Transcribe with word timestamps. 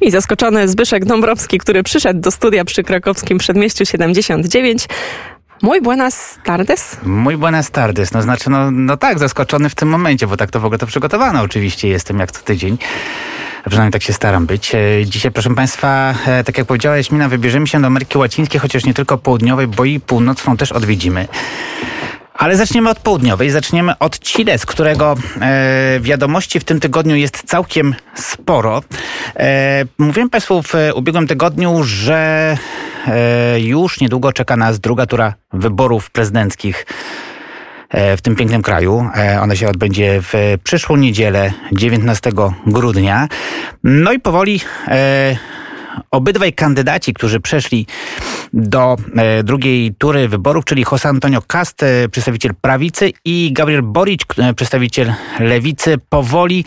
I 0.00 0.10
zaskoczony 0.10 0.68
Zbyszek 0.68 1.04
Dąbrowski, 1.04 1.58
który 1.58 1.82
przyszedł 1.82 2.20
do 2.20 2.30
studia 2.30 2.64
przy 2.64 2.82
krakowskim 2.82 3.38
przedmieściu 3.38 3.86
79. 3.86 4.88
Muy 5.62 5.80
buenas 5.80 6.38
tardes. 6.44 6.96
Muy 7.02 7.36
buenas 7.36 7.70
tardes. 7.70 8.12
No 8.12 8.22
znaczy, 8.22 8.50
no, 8.50 8.70
no 8.70 8.96
tak, 8.96 9.18
zaskoczony 9.18 9.68
w 9.68 9.74
tym 9.74 9.88
momencie, 9.88 10.26
bo 10.26 10.36
tak 10.36 10.50
to 10.50 10.60
w 10.60 10.64
ogóle 10.64 10.78
to 10.78 10.86
przygotowane 10.86 11.42
oczywiście 11.42 11.88
jestem 11.88 12.18
jak 12.18 12.32
co 12.32 12.42
tydzień. 12.42 12.78
Przynajmniej 13.68 13.92
tak 13.92 14.02
się 14.02 14.12
staram 14.12 14.46
być. 14.46 14.74
E, 14.74 14.78
dzisiaj, 15.04 15.32
proszę 15.32 15.54
Państwa, 15.54 16.14
e, 16.26 16.44
tak 16.44 16.58
jak 16.58 16.66
powiedziała 16.66 16.96
Jaśmina, 16.96 17.28
wybierzemy 17.28 17.66
się 17.66 17.80
do 17.80 17.86
Ameryki 17.86 18.18
Łacińskiej, 18.18 18.60
chociaż 18.60 18.84
nie 18.84 18.94
tylko 18.94 19.18
południowej, 19.18 19.66
bo 19.66 19.84
i 19.84 20.00
północną 20.00 20.56
też 20.56 20.72
odwiedzimy. 20.72 21.28
Ale 22.38 22.56
zaczniemy 22.56 22.90
od 22.90 22.98
południowej, 22.98 23.50
zaczniemy 23.50 23.98
od 23.98 24.20
Chile, 24.20 24.58
z 24.58 24.66
którego 24.66 25.16
e, 25.40 26.00
wiadomości 26.00 26.60
w 26.60 26.64
tym 26.64 26.80
tygodniu 26.80 27.16
jest 27.16 27.42
całkiem 27.46 27.94
sporo. 28.14 28.82
E, 29.36 29.84
mówiłem 29.98 30.30
Państwu 30.30 30.62
w 30.62 30.74
ubiegłym 30.94 31.26
tygodniu, 31.26 31.80
że 31.84 32.56
e, 33.06 33.60
już 33.60 34.00
niedługo 34.00 34.32
czeka 34.32 34.56
nas 34.56 34.80
druga 34.80 35.06
tura 35.06 35.34
wyborów 35.52 36.10
prezydenckich 36.10 36.86
e, 37.90 38.16
w 38.16 38.22
tym 38.22 38.36
pięknym 38.36 38.62
kraju. 38.62 39.10
E, 39.16 39.40
ona 39.40 39.56
się 39.56 39.68
odbędzie 39.68 40.20
w 40.22 40.58
przyszłą 40.64 40.96
niedzielę, 40.96 41.52
19 41.72 42.30
grudnia. 42.66 43.28
No 43.84 44.12
i 44.12 44.20
powoli 44.20 44.60
e, 44.88 45.36
obydwaj 46.10 46.52
kandydaci, 46.52 47.14
którzy 47.14 47.40
przeszli 47.40 47.86
do 48.52 48.96
e, 49.16 49.42
drugiej 49.42 49.94
tury 49.94 50.28
wyborów, 50.28 50.64
czyli 50.64 50.84
José 50.84 51.08
Antonio 51.08 51.42
Cast, 51.42 51.82
e, 51.82 52.08
przedstawiciel 52.08 52.54
prawicy 52.60 53.12
i 53.24 53.52
Gabriel 53.52 53.82
Boric, 53.82 54.22
e, 54.38 54.54
przedstawiciel 54.54 55.14
lewicy, 55.40 55.98
powoli 56.08 56.64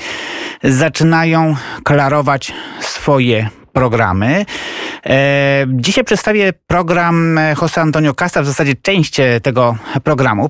zaczynają 0.64 1.56
klarować 1.84 2.54
swoje 2.80 3.50
programy. 3.74 4.46
Dzisiaj 5.68 6.04
przedstawię 6.04 6.54
program 6.68 7.40
José 7.56 7.82
Antonio 7.82 8.14
Casta, 8.14 8.42
w 8.42 8.46
zasadzie 8.46 8.76
część 8.82 9.18
tego 9.44 9.76
programu. 10.04 10.50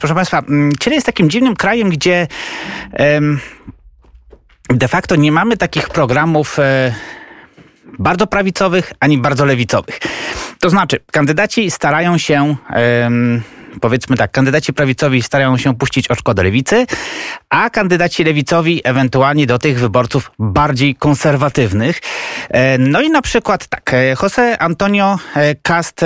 Proszę 0.00 0.14
Państwa, 0.14 0.42
Chile 0.80 0.94
jest 0.94 1.06
takim 1.06 1.30
dziwnym 1.30 1.56
krajem, 1.56 1.90
gdzie 1.90 2.26
de 4.68 4.88
facto 4.88 5.16
nie 5.16 5.32
mamy 5.32 5.56
takich 5.56 5.88
programów 5.88 6.58
bardzo 7.98 8.26
prawicowych, 8.26 8.92
ani 9.00 9.18
bardzo 9.18 9.44
lewicowych. 9.44 9.98
To 10.60 10.70
znaczy, 10.70 11.00
kandydaci 11.12 11.70
starają 11.70 12.18
się. 12.18 12.56
powiedzmy 13.80 14.16
tak, 14.16 14.30
kandydaci 14.30 14.72
prawicowi 14.72 15.22
starają 15.22 15.56
się 15.56 15.74
puścić 15.74 16.08
oczko 16.08 16.34
do 16.34 16.42
lewicy, 16.42 16.86
a 17.50 17.70
kandydaci 17.70 18.24
lewicowi 18.24 18.80
ewentualnie 18.84 19.46
do 19.46 19.58
tych 19.58 19.80
wyborców 19.80 20.30
bardziej 20.38 20.94
konserwatywnych. 20.94 22.00
E, 22.48 22.78
no 22.78 23.00
i 23.00 23.10
na 23.10 23.22
przykład 23.22 23.66
tak, 23.66 23.94
e, 23.94 24.14
José 24.14 24.56
Antonio 24.58 25.18
e, 25.36 25.54
Cast 25.54 26.04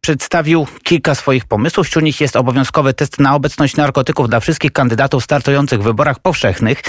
przedstawił 0.00 0.66
kilka 0.82 1.14
swoich 1.14 1.44
pomysłów. 1.44 1.86
Wśród 1.86 2.04
nich 2.04 2.20
jest 2.20 2.36
obowiązkowy 2.36 2.94
test 2.94 3.20
na 3.20 3.34
obecność 3.34 3.76
narkotyków 3.76 4.28
dla 4.28 4.40
wszystkich 4.40 4.72
kandydatów 4.72 5.24
startujących 5.24 5.80
w 5.80 5.84
wyborach 5.84 6.18
powszechnych 6.18 6.82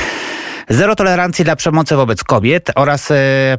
zero 0.72 0.96
tolerancji 0.96 1.46
dla 1.46 1.56
przemocy 1.56 1.96
wobec 1.96 2.24
kobiet 2.24 2.72
oraz 2.76 3.12
e, 3.12 3.16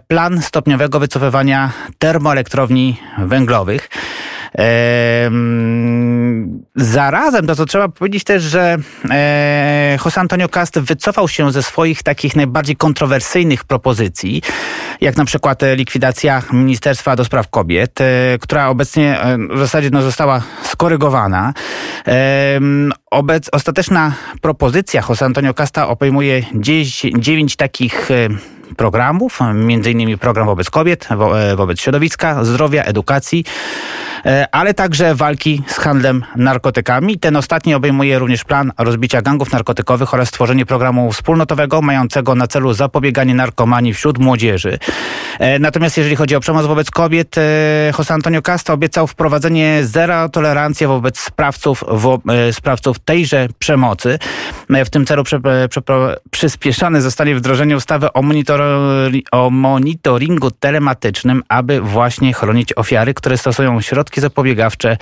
plan 0.08 0.42
stopniowego 0.42 1.00
wycofywania 1.00 1.72
termoelektrowni 1.98 2.96
węglowych. 3.18 3.88
Zarazem, 6.76 7.46
to 7.46 7.56
co 7.56 7.66
trzeba 7.66 7.88
powiedzieć 7.88 8.24
też, 8.24 8.42
że 8.42 8.76
e, 9.10 9.98
José 10.04 10.20
Antonio 10.20 10.48
Cast 10.48 10.78
wycofał 10.78 11.28
się 11.28 11.52
ze 11.52 11.62
swoich 11.62 12.02
takich 12.02 12.36
najbardziej 12.36 12.76
kontrowersyjnych 12.76 13.64
propozycji, 13.64 14.42
jak 15.00 15.16
na 15.16 15.24
przykład 15.24 15.62
likwidacja 15.76 16.42
Ministerstwa 16.52 17.16
do 17.16 17.24
Spraw 17.24 17.50
Kobiet, 17.50 18.00
e, 18.00 18.04
która 18.40 18.68
obecnie 18.68 19.20
e, 19.20 19.38
w 19.54 19.58
zasadzie 19.58 19.90
no, 19.90 20.02
została 20.02 20.42
skorygowana. 20.62 21.54
Obec, 23.10 23.48
ostateczna 23.52 24.12
propozycja 24.40 25.02
José 25.02 25.24
Antonio 25.24 25.54
Casta 25.54 25.88
obejmuje 25.88 26.42
9 27.18 27.56
takich 27.56 28.08
programów, 28.76 29.38
innymi 29.90 30.18
program 30.18 30.46
wobec 30.46 30.70
kobiet, 30.70 31.08
wobec 31.56 31.80
środowiska, 31.80 32.44
zdrowia, 32.44 32.84
edukacji, 32.84 33.44
E, 34.26 34.46
ale 34.52 34.74
także 34.74 35.14
walki 35.14 35.62
z 35.66 35.76
handlem 35.76 36.24
narkotykami. 36.36 37.18
Ten 37.18 37.36
ostatni 37.36 37.74
obejmuje 37.74 38.18
również 38.18 38.44
plan 38.44 38.72
rozbicia 38.78 39.22
gangów 39.22 39.52
narkotykowych 39.52 40.14
oraz 40.14 40.28
stworzenie 40.28 40.66
programu 40.66 41.12
wspólnotowego 41.12 41.82
mającego 41.82 42.34
na 42.34 42.46
celu 42.46 42.72
zapobieganie 42.72 43.34
narkomanii 43.34 43.94
wśród 43.94 44.18
młodzieży. 44.18 44.78
E, 45.38 45.58
natomiast 45.58 45.96
jeżeli 45.96 46.16
chodzi 46.16 46.36
o 46.36 46.40
przemoc 46.40 46.66
wobec 46.66 46.90
kobiet, 46.90 47.38
e, 47.38 47.40
José 47.92 48.12
Antonio 48.12 48.42
Casta 48.42 48.72
obiecał 48.72 49.06
wprowadzenie 49.06 49.80
zera 49.84 50.28
tolerancji 50.28 50.86
wobec 50.86 51.18
sprawców, 51.20 51.84
wo, 51.88 52.20
sprawców 52.52 52.98
tejże 52.98 53.48
przemocy. 53.58 54.18
W 54.84 54.90
tym 54.90 55.06
celu 55.06 55.24
prze, 55.24 55.40
przyspieszane 56.30 57.02
zostanie 57.02 57.34
wdrożenie 57.34 57.76
ustawy 57.76 58.12
o, 58.12 58.22
monitor, 58.22 58.61
o 59.32 59.50
monitoringu 59.50 60.50
telematycznym, 60.50 61.42
aby 61.48 61.80
właśnie 61.80 62.32
chronić 62.32 62.72
ofiary, 62.76 63.14
które 63.14 63.38
stosują 63.38 63.80
środki 63.80 64.20
zapobiegawcze. 64.20 64.96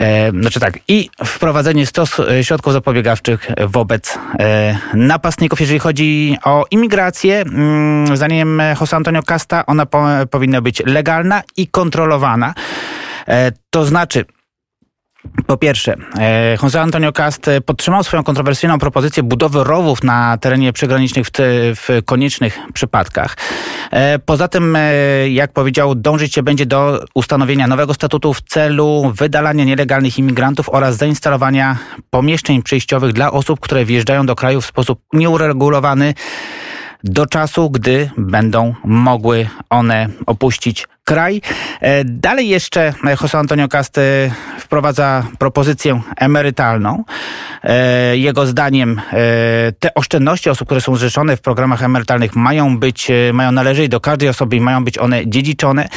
E, 0.00 0.30
znaczy 0.30 0.60
tak, 0.60 0.78
i 0.88 1.10
wprowadzenie 1.24 1.84
e, 2.30 2.44
środków 2.44 2.72
zapobiegawczych 2.72 3.48
wobec 3.66 4.18
e, 4.38 4.78
napastników. 4.94 5.60
Jeżeli 5.60 5.78
chodzi 5.78 6.36
o 6.44 6.64
imigrację, 6.70 7.40
mm, 7.40 8.16
zdaniem 8.16 8.58
José 8.58 8.96
Antonio 8.96 9.22
Casta, 9.22 9.66
ona 9.66 9.86
po, 9.86 10.06
powinna 10.30 10.60
być 10.60 10.82
legalna 10.86 11.42
i 11.56 11.68
kontrolowana. 11.68 12.54
E, 13.28 13.52
to 13.70 13.84
znaczy, 13.84 14.24
po 15.46 15.56
pierwsze, 15.56 15.94
e, 16.18 16.56
José 16.56 16.78
Antonio 16.78 17.12
Cast 17.12 17.50
podtrzymał 17.66 18.04
swoją 18.04 18.22
kontrowersyjną 18.22 18.78
propozycję 18.78 19.22
budowy 19.22 19.64
rowów 19.64 20.04
na 20.04 20.38
terenie 20.38 20.72
przygranicznych 20.72 21.26
w, 21.26 21.30
w 21.76 22.04
koniecznych 22.04 22.58
przypadkach. 22.74 23.36
E, 23.90 24.18
poza 24.18 24.48
tym, 24.48 24.76
e, 24.76 25.28
jak 25.28 25.52
powiedział, 25.52 25.94
dążyć 25.94 26.34
się 26.34 26.42
będzie 26.42 26.66
do 26.66 27.04
ustanowienia 27.14 27.66
nowego 27.66 27.94
statutu 27.94 28.34
w 28.34 28.42
celu 28.42 29.12
wydalania 29.14 29.64
nielegalnych 29.64 30.18
imigrantów 30.18 30.68
oraz 30.68 30.96
zainstalowania 30.96 31.78
pomieszczeń 32.10 32.62
przejściowych 32.62 33.12
dla 33.12 33.32
osób, 33.32 33.60
które 33.60 33.84
wjeżdżają 33.84 34.26
do 34.26 34.34
kraju 34.34 34.60
w 34.60 34.66
sposób 34.66 35.00
nieuregulowany 35.12 36.14
do 37.04 37.26
czasu, 37.26 37.70
gdy 37.70 38.10
będą 38.16 38.74
mogły 38.84 39.48
one 39.70 40.08
opuścić 40.26 40.86
kraj. 41.04 41.40
E, 41.80 42.04
dalej 42.04 42.48
jeszcze 42.48 42.92
José 43.04 43.38
Antonio 43.38 43.68
Cast 43.68 44.00
wprowadza 44.58 45.26
propozycję 45.38 46.00
emerytalną. 46.16 47.04
E, 47.62 48.16
jego 48.16 48.46
zdaniem 48.46 48.98
e, 48.98 49.02
te 49.78 49.94
oszczędności 49.94 50.50
osób, 50.50 50.68
które 50.68 50.80
są 50.80 50.96
zrzeszone 50.96 51.36
w 51.36 51.40
programach 51.40 51.82
emerytalnych 51.82 52.36
mają 52.36 52.78
być, 52.78 53.08
mają 53.32 53.52
należeć 53.52 53.88
do 53.88 54.00
każdej 54.00 54.28
osoby 54.28 54.56
i 54.56 54.60
mają 54.60 54.84
być 54.84 54.98
one 54.98 55.26
dziedziczone. 55.26 55.88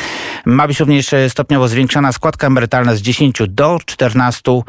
Ma 0.46 0.68
być 0.68 0.80
również 0.80 1.12
stopniowo 1.30 1.68
zwiększana 1.68 2.12
składka 2.12 2.48
emerytalna 2.48 2.96
z 2.96 3.02
10 3.02 3.42
do 3.48 3.78
14%. 3.78 4.64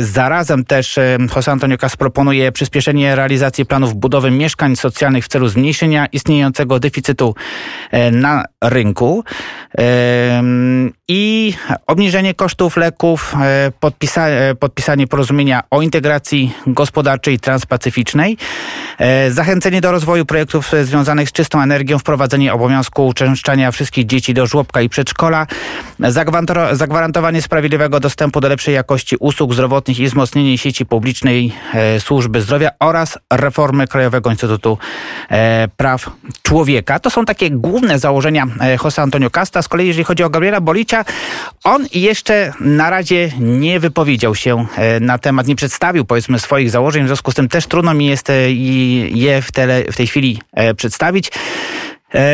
Zarazem 0.00 0.64
też 0.64 0.98
José 1.28 1.52
Antonio 1.52 1.78
Cast 1.78 1.96
proponuje 1.96 2.52
przyspieszenie 2.52 3.16
realizacji 3.16 3.66
planów 3.66 3.94
budowy 3.94 4.30
mieszkań 4.30 4.76
socjalnych 4.76 5.24
w 5.24 5.28
celu 5.28 5.48
zmniejszenia 5.48 6.06
istniejącego 6.06 6.78
deficytu 6.78 7.34
na 8.12 8.31
rynku. 8.64 9.24
I 11.14 11.54
obniżenie 11.86 12.34
kosztów 12.34 12.76
leków, 12.76 13.34
e, 13.42 13.72
podpisa 13.80 14.28
e, 14.28 14.54
podpisanie 14.54 15.06
porozumienia 15.06 15.62
o 15.70 15.82
integracji 15.82 16.54
gospodarczej 16.66 17.38
transpacyficznej, 17.38 18.36
e, 18.98 19.30
zachęcenie 19.30 19.80
do 19.80 19.92
rozwoju 19.92 20.26
projektów 20.26 20.72
związanych 20.82 21.28
z 21.28 21.32
czystą 21.32 21.62
energią, 21.62 21.98
wprowadzenie 21.98 22.52
obowiązku 22.52 23.06
uczęszczania 23.06 23.70
wszystkich 23.70 24.06
dzieci 24.06 24.34
do 24.34 24.46
żłobka 24.46 24.80
i 24.80 24.88
przedszkola, 24.88 25.46
zagwarantowanie 26.72 27.42
sprawiedliwego 27.42 28.00
dostępu 28.00 28.40
do 28.40 28.48
lepszej 28.48 28.74
jakości 28.74 29.16
usług 29.20 29.54
zdrowotnych 29.54 29.98
i 29.98 30.06
wzmocnienie 30.06 30.58
sieci 30.58 30.86
publicznej 30.86 31.52
służby 31.98 32.40
zdrowia 32.40 32.70
oraz 32.80 33.18
reformy 33.32 33.86
Krajowego 33.86 34.30
Instytutu 34.30 34.78
Praw 35.76 36.10
Człowieka. 36.42 36.98
To 36.98 37.10
są 37.10 37.24
takie 37.24 37.50
główne 37.50 37.98
założenia 37.98 38.21
José 38.84 39.02
Antonio 39.02 39.30
Casta. 39.30 39.62
Z 39.62 39.68
kolei 39.68 39.86
jeżeli 39.86 40.04
chodzi 40.04 40.24
o 40.24 40.30
Gabriela 40.30 40.60
Bolicia, 40.60 41.04
on 41.64 41.86
jeszcze 41.94 42.52
na 42.60 42.90
razie 42.90 43.32
nie 43.40 43.80
wypowiedział 43.80 44.34
się 44.34 44.66
e, 44.76 45.00
na 45.00 45.18
temat, 45.18 45.46
nie 45.46 45.56
przedstawił 45.56 46.04
powiedzmy 46.04 46.38
swoich 46.38 46.70
założeń, 46.70 47.04
w 47.04 47.06
związku 47.06 47.30
z 47.30 47.34
tym 47.34 47.48
też 47.48 47.66
trudno 47.66 47.94
mi 47.94 48.06
jest 48.06 48.30
e, 48.30 48.52
je 48.52 49.42
w, 49.42 49.52
tele, 49.52 49.84
w 49.92 49.96
tej 49.96 50.06
chwili 50.06 50.40
e, 50.52 50.74
przedstawić. 50.74 51.30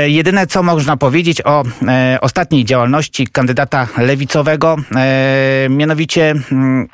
Jedyne, 0.06 0.46
co 0.46 0.62
można 0.62 0.96
powiedzieć 0.96 1.42
o 1.44 1.64
e, 1.88 2.18
ostatniej 2.20 2.64
działalności 2.64 3.26
kandydata 3.26 3.88
lewicowego, 3.96 4.76
e, 4.96 5.66
mianowicie 5.70 6.34
mm, 6.52 6.88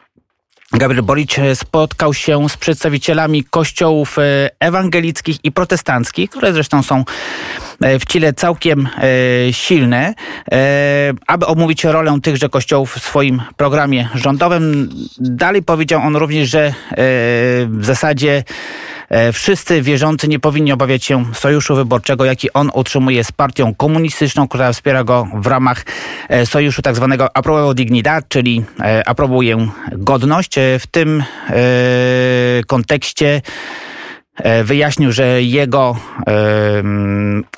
Gabriel 0.72 1.02
Boric 1.02 1.36
spotkał 1.54 2.14
się 2.14 2.48
z 2.48 2.56
przedstawicielami 2.56 3.44
kościołów 3.44 4.18
e, 4.18 4.50
ewangelickich 4.60 5.36
i 5.44 5.52
protestanckich, 5.52 6.30
które 6.30 6.52
zresztą 6.52 6.82
są 6.82 6.98
e, 6.98 7.04
w 7.80 8.06
Chile 8.06 8.32
całkiem 8.32 8.88
e, 9.48 9.52
silne, 9.52 10.14
aby 11.26 11.46
omówić 11.46 11.84
rolę 11.84 12.18
tychże 12.22 12.48
kościołów 12.48 12.94
w 12.94 13.02
swoim 13.02 13.42
programie 13.56 14.08
rządowym. 14.14 14.90
Dalej 15.18 15.62
powiedział 15.62 16.00
on 16.02 16.16
również, 16.16 16.48
że 16.48 16.74
w 17.68 17.84
zasadzie 17.84 18.44
E, 19.08 19.32
wszyscy 19.32 19.82
wierzący 19.82 20.28
nie 20.28 20.38
powinni 20.38 20.72
obawiać 20.72 21.04
się 21.04 21.24
sojuszu 21.34 21.74
wyborczego, 21.74 22.24
jaki 22.24 22.52
on 22.52 22.70
utrzymuje 22.74 23.24
z 23.24 23.32
partią 23.32 23.74
komunistyczną, 23.74 24.48
która 24.48 24.72
wspiera 24.72 25.04
go 25.04 25.28
w 25.34 25.46
ramach 25.46 25.84
e, 26.28 26.46
sojuszu 26.46 26.82
tak 26.82 26.96
zwanego 26.96 27.36
Aprobado 27.36 27.74
Dignidad, 27.74 28.28
czyli 28.28 28.64
e, 28.80 29.08
aprobuje 29.08 29.68
godność. 29.92 30.54
W 30.78 30.86
tym 30.86 31.24
kontekście 32.66 33.26
E, 33.36 33.93
wyjaśnił, 34.64 35.12
że 35.12 35.42
jego, 35.42 35.96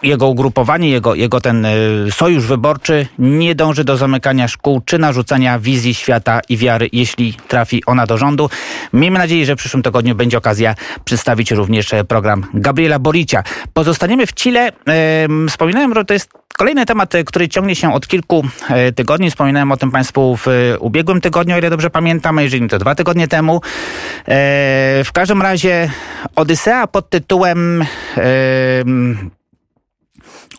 jego 0.03 0.29
ugrupowanie, 0.29 0.91
jego, 0.91 1.15
jego 1.15 1.41
ten 1.41 1.67
e, 1.67 1.71
sojusz 2.11 2.47
wyborczy 2.47 3.07
nie 3.19 3.55
dąży 3.55 3.85
do 3.85 3.97
zamykania 3.97 4.49
szkół 4.49 4.81
czy 4.85 4.99
narzucania 4.99 5.59
wizji 5.59 5.95
świata 5.95 6.41
i 6.49 6.57
wiary, 6.57 6.89
jeśli 6.93 7.35
trafi 7.49 7.83
ona 7.87 8.07
do 8.07 8.19
rządu. 8.19 8.51
Miejmy 8.93 9.19
nadzieję, 9.19 9.47
że 9.47 9.57
w 9.57 9.59
przyszłym 9.59 9.83
tygodniu 9.83 10.15
będzie 10.15 10.39
okazja 10.39 10.75
przedstawić 11.05 11.51
również 11.51 11.95
e, 11.95 12.05
program 12.05 12.47
Gabriela 12.55 12.99
Boricia. 12.99 13.43
Pozostaniemy 13.73 14.27
w 14.27 14.35
Chile. 14.35 14.73
Wspominałem, 15.49 15.95
że 15.95 16.05
to 16.05 16.15
jest 16.15 16.31
Kolejny 16.59 16.87
temat, 16.87 17.13
który 17.27 17.49
ciągnie 17.49 17.75
się 17.75 17.95
od 17.95 18.07
kilku 18.07 18.45
tygodni, 18.95 19.31
wspominałem 19.31 19.73
o 19.73 19.77
tym 19.77 19.91
Państwu 19.91 20.37
w 20.37 20.77
ubiegłym 20.81 21.21
tygodniu, 21.21 21.55
o 21.55 21.59
ile 21.59 21.71
dobrze 21.71 21.91
pamiętam, 21.91 22.39
jeżeli 22.39 22.63
nie 22.63 22.69
to 22.69 22.79
dwa 22.79 22.95
tygodnie 22.95 23.29
temu. 23.29 23.61
W 25.05 25.09
każdym 25.13 25.43
razie 25.43 25.91
Odysea 26.37 26.66
Odysea 26.67 26.87
pod 26.87 27.11
tytułem 27.11 27.85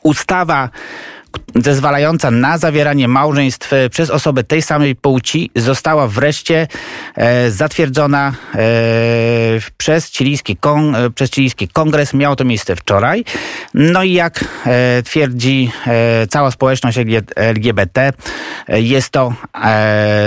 ustawa 0.03 0.69
zezwalająca 1.55 2.31
na 2.31 2.57
zawieranie 2.57 3.07
małżeństw 3.07 3.73
e, 3.73 3.89
przez 3.89 4.09
osoby 4.09 4.43
tej 4.43 4.61
samej 4.61 4.95
płci 4.95 5.51
została 5.55 6.07
wreszcie 6.07 6.67
e, 7.15 7.51
zatwierdzona 7.51 8.33
e, 8.55 8.59
przez, 9.77 10.11
chilijski 10.11 10.57
kon, 10.57 10.95
e, 10.95 11.09
przez 11.09 11.31
chilijski 11.31 11.67
kongres. 11.67 12.13
Miało 12.13 12.35
to 12.35 12.45
miejsce 12.45 12.75
wczoraj. 12.75 13.25
No 13.73 14.03
i 14.03 14.13
jak 14.13 14.45
e, 14.65 15.03
twierdzi 15.03 15.71
cała 16.29 16.51
społeczność 16.51 16.97
LGBT, 17.35 18.13
jest 18.67 19.09
to 19.09 19.33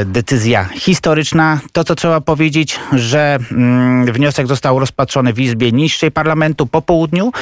decyzja 0.04 0.64
historyczna. 0.64 1.60
To, 1.72 1.84
co 1.84 1.94
trzeba 1.94 2.20
powiedzieć, 2.20 2.80
że 2.92 3.38
mm, 3.52 4.12
wniosek 4.12 4.46
został 4.46 4.78
rozpatrzony 4.78 5.32
w 5.32 5.40
Izbie 5.40 5.72
Niższej 5.72 6.10
Parlamentu 6.10 6.66
po 6.66 6.82
południu. 6.82 7.32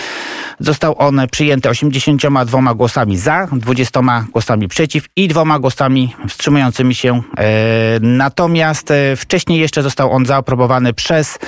Został 0.60 0.94
on 0.98 1.20
przyjęty 1.30 1.68
82 1.68 2.74
głosami 2.74 3.16
za, 3.16 3.47
20 3.52 4.00
głosami 4.32 4.68
przeciw 4.68 5.04
i 5.16 5.28
dwoma 5.28 5.58
głosami 5.58 6.14
wstrzymującymi 6.28 6.94
się. 6.94 7.22
E, 7.38 7.44
natomiast 8.00 8.90
e, 8.90 9.16
wcześniej 9.16 9.60
jeszcze 9.60 9.82
został 9.82 10.12
on 10.12 10.26
zaaprobowany 10.26 10.92
przez 10.94 11.38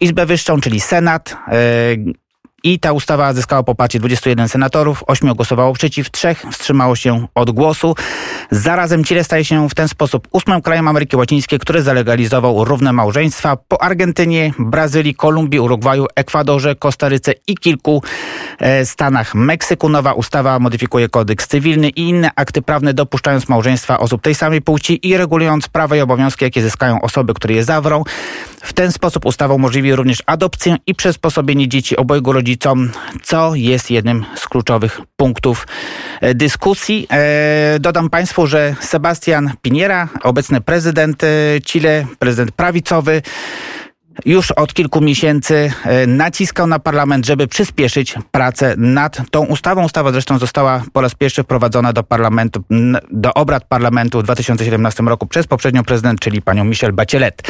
Izbę 0.00 0.26
Wyższą, 0.26 0.60
czyli 0.60 0.80
Senat. 0.80 1.36
I 2.64 2.78
ta 2.78 2.92
ustawa 2.92 3.32
zyskała 3.32 3.62
poparcie 3.62 3.98
21 3.98 4.48
senatorów, 4.48 5.04
8 5.06 5.34
głosowało 5.34 5.72
przeciw, 5.72 6.10
3 6.10 6.36
wstrzymało 6.50 6.96
się 6.96 7.26
od 7.34 7.50
głosu. 7.50 7.94
Zarazem 8.50 9.04
Chile 9.04 9.24
staje 9.24 9.44
się 9.44 9.68
w 9.68 9.74
ten 9.74 9.88
sposób 9.88 10.28
ósmym 10.32 10.62
krajem 10.62 10.88
Ameryki 10.88 11.16
Łacińskiej, 11.16 11.58
który 11.58 11.82
zalegalizował 11.82 12.64
równe 12.64 12.92
małżeństwa 12.92 13.56
po 13.56 13.82
Argentynie, 13.82 14.52
Brazylii, 14.58 15.14
Kolumbii, 15.14 15.60
Urugwaju, 15.60 16.06
Ekwadorze, 16.16 16.74
Kostaryce 16.74 17.32
i 17.46 17.56
kilku 17.56 18.02
e, 18.58 18.86
stanach 18.86 19.34
Meksyku. 19.34 19.88
Nowa 19.88 20.12
ustawa 20.12 20.58
modyfikuje 20.58 21.08
kodeks 21.08 21.48
cywilny 21.48 21.88
i 21.88 22.00
inne 22.00 22.30
akty 22.36 22.62
prawne, 22.62 22.94
dopuszczając 22.94 23.48
małżeństwa 23.48 23.98
osób 23.98 24.22
tej 24.22 24.34
samej 24.34 24.62
płci 24.62 25.08
i 25.08 25.16
regulując 25.16 25.68
prawa 25.68 25.96
i 25.96 26.00
obowiązki, 26.00 26.44
jakie 26.44 26.62
zyskają 26.62 27.00
osoby, 27.00 27.34
które 27.34 27.54
je 27.54 27.64
zawrą. 27.64 28.04
W 28.62 28.72
ten 28.72 28.92
sposób 28.92 29.26
ustawa 29.26 29.54
umożliwi 29.54 29.94
również 29.94 30.22
adopcję 30.26 30.76
i 30.86 30.94
przysposobienie 30.94 31.68
dzieci 31.68 31.96
obojgu 31.96 32.32
rodzicom, 32.52 32.90
co 33.22 33.54
jest 33.54 33.90
jednym 33.90 34.24
z 34.34 34.48
kluczowych 34.48 35.00
punktów 35.16 35.66
e, 36.20 36.34
dyskusji. 36.34 37.06
E, 37.10 37.78
dodam 37.80 38.10
Państwu, 38.10 38.46
że 38.46 38.74
Sebastian 38.80 39.50
Piniera, 39.62 40.08
obecny 40.22 40.60
prezydent 40.60 41.24
e, 41.24 41.28
Chile, 41.60 42.06
prezydent 42.18 42.52
prawicowy, 42.52 43.22
już 44.24 44.50
od 44.50 44.74
kilku 44.74 45.00
miesięcy 45.00 45.72
e, 45.84 46.06
naciskał 46.06 46.66
na 46.66 46.78
parlament, 46.78 47.26
żeby 47.26 47.46
przyspieszyć 47.46 48.14
pracę 48.30 48.74
nad 48.76 49.30
tą 49.30 49.44
ustawą. 49.44 49.84
Ustawa 49.84 50.12
zresztą 50.12 50.38
została 50.38 50.82
po 50.92 51.00
raz 51.00 51.14
pierwszy 51.14 51.42
wprowadzona 51.42 51.92
do 51.92 52.02
parlamentu, 52.02 52.64
do 53.10 53.34
obrad 53.34 53.64
parlamentu 53.64 54.20
w 54.20 54.22
2017 54.22 55.02
roku 55.02 55.26
przez 55.26 55.46
poprzednią 55.46 55.84
prezydent, 55.84 56.20
czyli 56.20 56.42
panią 56.42 56.64
Michelle 56.64 56.92
Bachelet. 56.92 57.42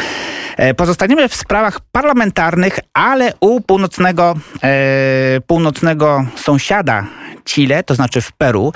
E, 0.56 0.74
pozostaniemy 0.74 1.28
w 1.28 1.34
sprawach 1.34 1.80
parlamentarnych, 1.92 2.78
ale 2.92 3.32
u 3.40 3.60
północnego, 3.60 4.34
e, 4.62 5.40
północnego 5.46 6.24
sąsiada 6.36 7.06
Chile, 7.44 7.82
to 7.82 7.94
znaczy 7.94 8.20
w 8.20 8.32
Peru. 8.32 8.72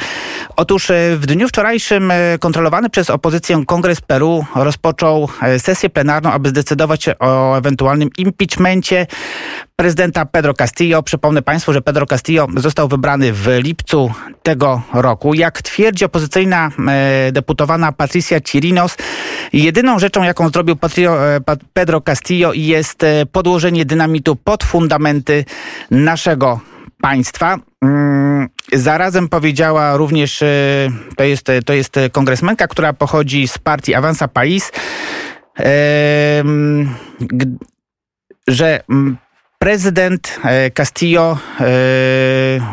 Otóż 0.56 0.90
e, 0.90 1.16
w 1.16 1.26
dniu 1.26 1.48
wczorajszym 1.48 2.10
e, 2.10 2.38
kontrolowany 2.38 2.90
przez 2.90 3.10
opozycję 3.10 3.64
Kongres 3.66 4.00
Peru 4.00 4.44
rozpoczął 4.54 5.28
e, 5.42 5.58
sesję 5.58 5.90
plenarną, 5.90 6.32
aby 6.32 6.48
zdecydować 6.48 7.08
o 7.18 7.56
ewentualnym 7.56 8.10
impeachmencie 8.18 9.06
prezydenta 9.76 10.26
Pedro 10.26 10.54
Castillo. 10.54 11.02
Przypomnę 11.02 11.42
Państwu, 11.42 11.72
że 11.72 11.82
Pedro 11.82 12.06
Castillo 12.06 12.46
został 12.56 12.88
wybrany 12.88 13.32
w 13.32 13.48
lipcu 13.62 14.12
tego 14.42 14.82
roku. 14.92 15.34
Jak 15.34 15.62
twierdzi 15.62 16.04
opozycyjna 16.04 16.70
deputowana 17.32 17.92
Patricia 17.92 18.40
Chirinos, 18.40 18.96
jedyną 19.52 19.98
rzeczą, 19.98 20.22
jaką 20.22 20.48
zrobił 20.48 20.76
Pedro 21.72 22.00
Castillo 22.00 22.52
jest 22.52 23.02
podłożenie 23.32 23.84
dynamitu 23.84 24.36
pod 24.36 24.64
fundamenty 24.64 25.44
naszego 25.90 26.60
państwa. 27.00 27.58
Mm, 27.84 28.48
zarazem 28.72 29.28
powiedziała 29.28 29.96
również, 29.96 30.42
e, 30.42 30.88
to 31.16 31.24
jest, 31.24 31.46
to 31.66 31.72
jest 31.72 31.94
kongresmenka, 32.12 32.68
która 32.68 32.92
pochodzi 32.92 33.48
z 33.48 33.58
partii 33.58 33.94
Avanza 33.94 34.28
País, 34.28 34.72
że 38.48 38.80
mm, 38.90 39.16
prezydent 39.66 40.40
e, 40.44 40.70
Castillo, 40.70 41.38
e, 41.60 41.64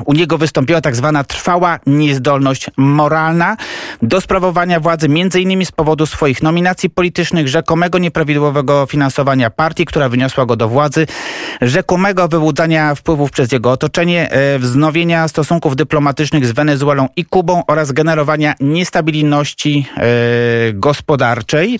u 0.05 0.13
niego 0.13 0.37
wystąpiła 0.37 0.81
tak 0.81 0.95
zwana 0.95 1.23
trwała 1.23 1.79
niezdolność 1.85 2.69
moralna 2.77 3.57
do 4.01 4.21
sprawowania 4.21 4.79
władzy, 4.79 5.07
innymi 5.39 5.65
z 5.65 5.71
powodu 5.71 6.05
swoich 6.05 6.43
nominacji 6.43 6.89
politycznych, 6.89 7.47
rzekomego 7.47 7.97
nieprawidłowego 7.97 8.85
finansowania 8.85 9.49
partii, 9.49 9.85
która 9.85 10.09
wyniosła 10.09 10.45
go 10.45 10.55
do 10.55 10.69
władzy, 10.69 11.07
rzekomego 11.61 12.27
wyłudzania 12.27 12.95
wpływów 12.95 13.31
przez 13.31 13.51
jego 13.51 13.71
otoczenie, 13.71 14.31
e, 14.31 14.59
wznowienia 14.59 15.27
stosunków 15.27 15.75
dyplomatycznych 15.75 16.45
z 16.45 16.51
Wenezuelą 16.51 17.07
i 17.15 17.25
Kubą 17.25 17.63
oraz 17.67 17.91
generowania 17.91 18.53
niestabilności 18.59 19.87
gospodarczej. 20.73 21.79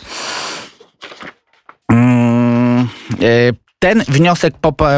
Mm, 1.92 2.88
ten 3.84 4.04
wniosek 4.08 4.54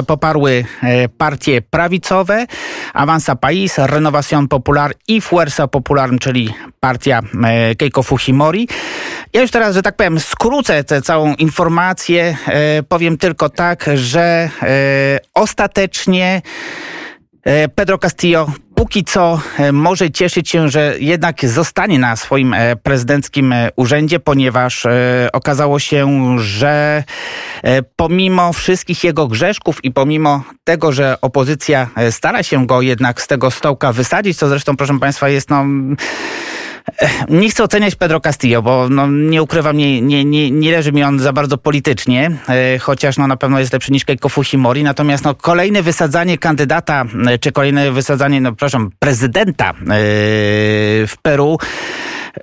poparły 0.07 0.65
e, 0.83 1.09
partie 1.09 1.61
prawicowe, 1.61 2.45
Avanza 2.93 3.35
País, 3.35 3.77
Renovación 3.77 4.47
Popular 4.47 4.93
i 5.07 5.21
Fuerza 5.21 5.67
Popular, 5.67 6.09
czyli 6.19 6.53
partia 6.79 7.21
e, 7.43 7.75
Keiko 7.75 8.03
Fujimori. 8.03 8.67
Ja 9.33 9.41
już 9.41 9.51
teraz, 9.51 9.75
że 9.75 9.81
tak 9.81 9.95
powiem, 9.95 10.19
skrócę 10.19 10.83
tę 10.83 11.01
całą 11.01 11.33
informację. 11.33 12.37
E, 12.47 12.83
powiem 12.83 13.17
tylko 13.17 13.49
tak, 13.49 13.89
że 13.95 14.49
ostatecznie 15.33 16.41
Pedro 17.75 17.97
Castillo 17.97 18.47
póki 18.75 19.03
co 19.03 19.39
e, 19.57 19.71
może 19.71 20.11
cieszyć 20.11 20.49
się, 20.49 20.69
że 20.69 20.95
jednak 20.99 21.45
zostanie 21.45 21.99
na 21.99 22.15
swoim 22.15 22.53
e, 22.53 22.75
prezydenckim 22.75 23.53
e, 23.53 23.69
urzędzie, 23.75 24.19
ponieważ 24.19 24.87
okazało 25.33 25.79
się, 25.79 26.35
że 26.39 27.03
pomimo 27.95 28.53
wszystkich 28.53 29.03
jego 29.03 29.27
grzeszków 29.27 29.83
i 29.83 29.91
pomimo 29.91 30.43
tego, 30.63 30.91
że 30.91 31.17
opozycja 31.21 31.89
stara 32.11 32.43
się 32.43 32.65
go 32.65 32.81
jednak 32.81 33.21
z 33.21 33.27
tego 33.27 33.51
stołka 33.51 33.93
wysadzić, 33.93 34.37
co 34.37 34.47
zresztą, 34.47 34.77
proszę 34.77 34.99
Państwa, 34.99 35.29
jest 35.29 35.49
no 35.49 35.65
nie 37.29 37.49
chcę 37.49 37.63
oceniać 37.63 37.95
Pedro 37.95 38.19
Castillo, 38.19 38.61
bo 38.61 38.89
no, 38.89 39.07
nie 39.07 39.43
ukrywam, 39.43 39.77
nie, 39.77 40.01
nie, 40.01 40.25
nie, 40.25 40.51
nie 40.51 40.71
leży 40.71 40.91
mi 40.91 41.03
on 41.03 41.19
za 41.19 41.33
bardzo 41.33 41.57
politycznie, 41.57 42.31
e, 42.49 42.79
chociaż 42.79 43.17
no, 43.17 43.27
na 43.27 43.37
pewno 43.37 43.59
jest 43.59 43.73
lepszy 43.73 43.91
niż 43.91 44.05
Keiko 44.05 44.29
Fujimori. 44.29 44.83
Natomiast 44.83 45.23
no, 45.23 45.35
kolejne 45.35 45.81
wysadzanie 45.81 46.37
kandydata, 46.37 47.05
e, 47.27 47.37
czy 47.37 47.51
kolejne 47.51 47.91
wysadzanie, 47.91 48.41
no 48.41 48.51
przepraszam, 48.51 48.91
prezydenta 48.99 49.69
e, 49.69 49.73
w 51.07 51.13
Peru 51.21 51.57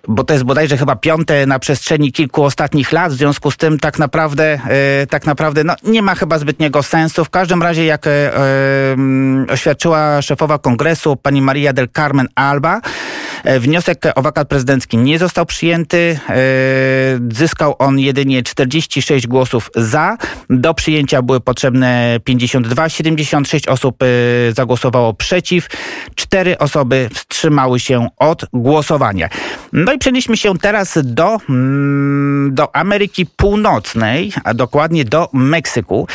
bo 0.08 0.24
to 0.24 0.34
jest 0.34 0.44
bodajże 0.44 0.76
chyba 0.76 0.96
piąte 0.96 1.46
na 1.46 1.58
przestrzeni 1.58 2.12
kilku 2.12 2.44
ostatnich 2.44 2.92
lat, 2.92 3.12
w 3.12 3.16
związku 3.16 3.50
z 3.50 3.56
tym 3.56 3.78
tak 3.78 3.98
naprawdę, 3.98 4.60
tak 5.10 5.26
naprawdę 5.26 5.64
no, 5.64 5.74
nie 5.84 6.02
ma 6.02 6.14
chyba 6.14 6.38
zbytniego 6.38 6.82
sensu. 6.82 7.24
W 7.24 7.30
każdym 7.30 7.62
razie, 7.62 7.84
jak 7.84 8.06
oświadczyła 9.48 10.22
szefowa 10.22 10.58
kongresu, 10.58 11.16
pani 11.16 11.42
Maria 11.42 11.72
del 11.72 11.88
Carmen 11.96 12.28
Alba, 12.34 12.80
wniosek 13.44 14.04
o 14.14 14.22
wakat 14.22 14.48
prezydencki 14.48 14.96
nie 14.96 15.18
został 15.18 15.46
przyjęty. 15.46 16.18
Zyskał 17.32 17.74
on 17.78 17.98
jedynie 17.98 18.42
46 18.42 19.26
głosów 19.26 19.70
za. 19.76 20.16
Do 20.50 20.74
przyjęcia 20.74 21.22
były 21.22 21.40
potrzebne 21.40 22.20
52, 22.24 22.88
76 22.88 23.68
osób 23.68 23.96
zagłosowało 24.56 25.14
przeciw, 25.14 25.68
cztery 26.14 26.58
osoby 26.58 27.08
wstrzymały 27.14 27.80
się 27.80 28.08
od 28.18 28.44
głosowania. 28.52 29.28
No 29.72 29.92
i 29.92 29.98
przenieśmy 29.98 30.36
się 30.36 30.58
teraz 30.58 30.98
do, 31.02 31.38
mm, 31.48 32.54
do 32.54 32.76
Ameryki 32.76 33.26
Północnej, 33.26 34.32
a 34.44 34.54
dokładnie 34.54 35.04
do 35.04 35.28
Meksyku. 35.32 36.06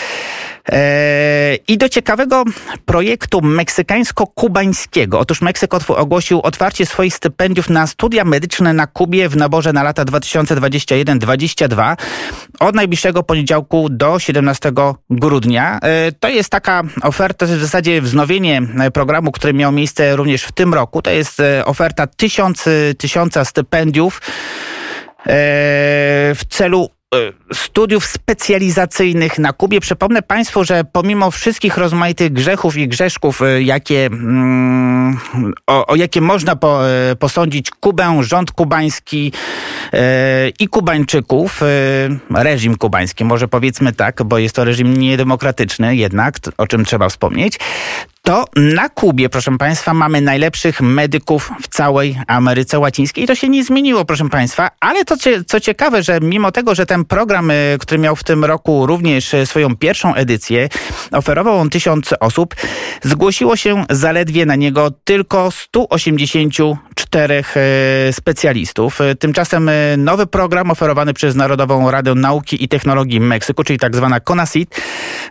E, 0.72 1.56
I 1.68 1.78
do 1.78 1.90
ciekawego 1.90 2.44
projektu 2.86 3.42
meksykańsko-kubańskiego. 3.42 5.20
Otóż 5.20 5.42
Meksyk 5.42 5.74
ogłosił 5.90 6.42
otwarcie 6.42 6.86
swoich 6.86 7.14
stypendiów 7.14 7.70
na 7.70 7.88
studia 7.88 8.24
medyczne 8.26 8.74
na 8.74 8.88
Kubie 8.88 9.30
w 9.30 9.38
naborze 9.38 9.74
na 9.74 9.84
lata 9.84 10.06
2021-2022 10.06 11.96
od 12.60 12.76
najbliższego 12.76 13.24
poniedziałku 13.24 13.90
do 13.90 14.20
17 14.20 14.72
grudnia. 15.10 15.80
E, 15.82 16.12
to 16.12 16.30
jest 16.30 16.50
taka 16.50 16.84
oferta, 17.02 17.46
w 17.46 17.50
zasadzie 17.50 18.02
wznowienie 18.02 18.62
programu, 18.94 19.32
który 19.32 19.54
miał 19.54 19.72
miejsce 19.72 20.16
również 20.16 20.44
w 20.44 20.52
tym 20.52 20.74
roku. 20.74 21.02
To 21.02 21.12
jest 21.12 21.40
e, 21.40 21.66
oferta 21.66 22.08
tysiąc, 22.08 22.66
tysiąca 22.98 23.46
stypendiów 23.46 24.22
w 26.36 26.42
celu 26.50 26.90
E, 26.97 26.97
studiów 27.54 28.06
specjalizacyjnych 28.06 29.40
na 29.40 29.54
Kubie. 29.54 29.80
Przypomnę 29.80 30.22
Państwu, 30.22 30.64
że 30.64 30.84
pomimo 30.84 31.32
wszystkich 31.32 31.78
rozmaitych 31.78 32.34
grzechów 32.34 32.78
i 32.78 32.88
grzeszków, 32.88 33.42
e, 33.42 33.62
jakie, 33.62 34.06
mm, 34.06 35.18
o, 35.68 35.88
o 35.88 35.96
jakie 35.96 36.22
można 36.22 36.56
po, 36.56 36.90
e, 36.90 37.16
posądzić 37.16 37.72
Kubę, 37.72 38.18
rząd 38.24 38.52
kubański 38.52 39.32
i 40.60 40.68
Kubańczyków, 40.68 41.62
reżim 42.36 42.78
kubański, 42.78 43.26
może 43.26 43.48
powiedzmy 43.48 43.94
tak, 43.94 44.24
bo 44.24 44.38
jest 44.38 44.56
to 44.56 44.64
reżim 44.64 44.98
niedemokratyczny 44.98 45.96
jednak, 45.96 46.40
o 46.58 46.68
czym 46.68 46.86
trzeba 46.86 47.10
wspomnieć, 47.10 47.60
to 48.28 48.46
na 48.56 48.90
Kubie, 48.90 49.30
proszę 49.30 49.58
Państwa, 49.58 49.94
mamy 49.94 50.22
najlepszych 50.22 50.82
medyków 50.82 51.52
w 51.62 51.68
całej 51.68 52.18
Ameryce 52.28 52.80
Łacińskiej. 52.80 53.24
I 53.24 53.28
to 53.28 53.36
się 53.36 53.50
nie 53.50 53.64
zmieniło, 53.64 54.06
proszę 54.06 54.30
Państwa. 54.30 54.70
Ale 54.80 55.06
to, 55.06 55.16
co 55.48 55.60
ciekawe, 55.60 56.04
że 56.04 56.20
mimo 56.22 56.52
tego, 56.52 56.76
że 56.76 56.86
ten 56.86 57.06
program, 57.06 57.52
y, 57.52 57.78
który 57.80 58.00
miał 58.00 58.16
w 58.16 58.24
tym 58.24 58.46
roku 58.46 58.86
również 58.86 59.34
y, 59.34 59.46
swoją 59.46 59.76
pierwszą 59.76 60.14
edycję, 60.14 60.70
oferował 61.12 61.60
on 61.60 61.70
tysiąc 61.70 62.14
osób, 62.20 62.56
zgłosiło 63.04 63.56
się 63.56 63.86
zaledwie 63.90 64.46
na 64.46 64.56
niego 64.56 64.92
tylko 65.04 65.52
184 65.52 67.44
y, 68.10 68.14
specjalistów. 68.14 69.00
Tymczasem 69.20 69.70
nowy 69.98 70.28
program 70.28 70.72
oferowany 70.72 71.14
przez 71.14 71.36
Narodową 71.36 71.92
Radę 71.92 72.16
Nauki 72.16 72.64
i 72.64 72.68
Technologii 72.68 73.20
Meksyku, 73.20 73.64
czyli 73.64 73.80
tak 73.80 73.96
zwana 73.96 74.20
CONACYT, 74.20 74.82